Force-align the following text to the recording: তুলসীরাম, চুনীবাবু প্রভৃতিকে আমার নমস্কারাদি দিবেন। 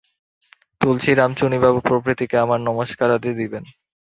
তুলসীরাম, 0.81 1.31
চুনীবাবু 1.33 1.79
প্রভৃতিকে 1.81 2.35
আমার 2.37 2.59
নমস্কারাদি 2.61 3.31
দিবেন। 3.35 3.63